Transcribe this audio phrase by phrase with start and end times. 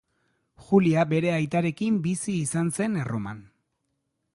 [0.69, 3.49] Julia bere aitarekin bizi izan zen Erroman.